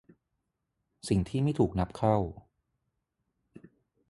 [1.07, 2.17] สิ่งที่ไม่ถูกนับเข้า